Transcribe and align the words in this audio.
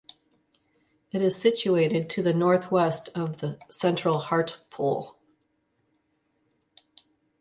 It 1.11 1.21
is 1.21 1.35
situated 1.35 2.09
to 2.09 2.23
the 2.23 2.33
north-west 2.33 3.09
of 3.13 3.43
central 3.69 4.17
Hartlepool. 4.17 5.15